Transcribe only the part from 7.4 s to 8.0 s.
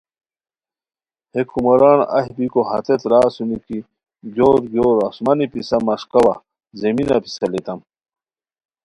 لیتام